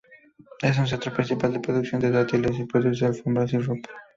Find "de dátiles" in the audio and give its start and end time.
2.01-2.57